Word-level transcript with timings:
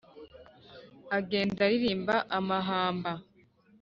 igenda 1.19 1.63
iririmba 1.75 2.15
amahamba 2.37 3.11